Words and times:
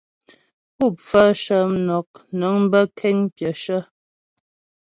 Pú 0.75 0.85
pfaə 0.97 1.25
shə 1.41 1.57
mnɔk 1.73 2.09
nəŋ 2.39 2.55
bə́ 2.71 2.83
kéŋ 2.97 3.17
pyəshə. 3.35 3.79